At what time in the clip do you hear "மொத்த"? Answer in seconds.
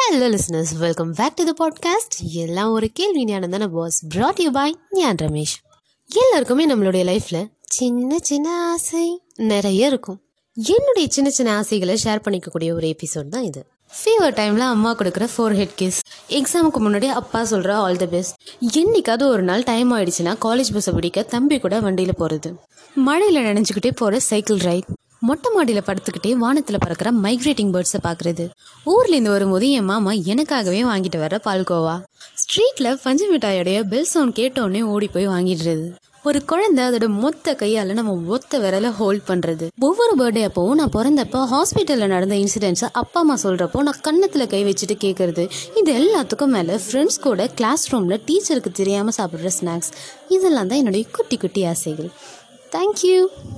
37.08-37.54